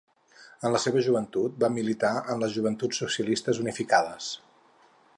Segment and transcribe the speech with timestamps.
[0.67, 4.35] En la seva joventut va militar en les Joventuts Socialistes Unificades.